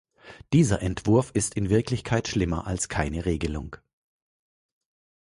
Dieser 0.51 0.81
Entwurf 0.81 1.29
ist 1.35 1.53
in 1.53 1.69
Wirklichkeit 1.69 2.27
schlimmer 2.27 2.65
als 2.65 2.89
keine 2.89 3.25
Regelung. 3.27 3.75